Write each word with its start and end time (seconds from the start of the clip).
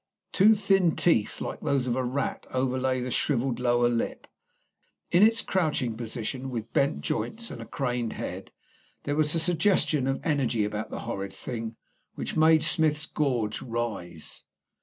Two 0.31 0.55
thin 0.55 0.95
teeth, 0.95 1.41
like 1.41 1.61
those 1.61 1.85
of 1.85 1.95
a 1.95 2.03
rat, 2.03 2.47
overlay 2.49 3.01
the 3.01 3.11
shrivelled 3.11 3.59
lower 3.59 3.87
lip. 3.87 4.25
In 5.11 5.21
its 5.21 5.43
crouching 5.43 5.95
position, 5.95 6.49
with 6.49 6.73
bent 6.73 7.01
joints 7.01 7.51
and 7.51 7.69
craned 7.69 8.13
head, 8.13 8.51
there 9.03 9.15
was 9.15 9.35
a 9.35 9.39
suggestion 9.39 10.07
of 10.07 10.19
energy 10.23 10.65
about 10.65 10.89
the 10.89 11.01
horrid 11.01 11.33
thing 11.35 11.75
which 12.15 12.35
made 12.35 12.63
Smith's 12.63 13.05
gorge 13.05 13.61
rise. 13.61 14.45